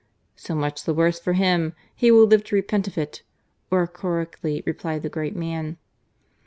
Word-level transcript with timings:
"So 0.35 0.55
much 0.55 0.83
the 0.85 0.95
worse 0.95 1.19
for 1.19 1.33
him. 1.33 1.73
He 1.95 2.09
will 2.09 2.25
live 2.25 2.43
to 2.45 2.55
repent 2.55 2.87
of 2.87 2.97
it!" 2.97 3.21
oracularly 3.71 4.63
replied 4.65 5.03
the 5.03 5.09
great 5.09 5.35
man. 5.35 5.77